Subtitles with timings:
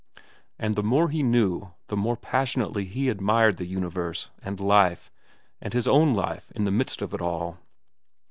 [0.57, 5.11] And the more he knew, the more passionately he admired the universe, and life,
[5.61, 7.59] and his own life in the midst of it all.